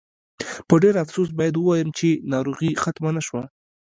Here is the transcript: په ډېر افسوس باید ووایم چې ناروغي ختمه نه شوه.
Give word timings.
په 0.67 0.75
ډېر 0.83 0.95
افسوس 1.03 1.29
باید 1.39 1.55
ووایم 1.57 1.89
چې 1.97 2.09
ناروغي 2.33 2.71
ختمه 2.83 3.09
نه 3.17 3.21
شوه. 3.27 3.43